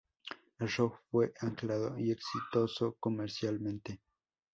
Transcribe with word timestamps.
El 0.57 0.67
show 0.67 0.95
fue 1.11 1.31
aclamado 1.41 1.95
y 1.99 2.09
exitoso 2.09 2.95
comercialmente. 2.99 4.01